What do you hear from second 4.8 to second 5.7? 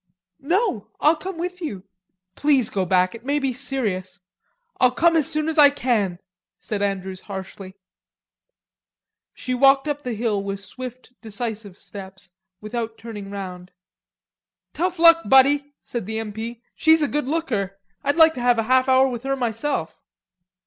come as soon as I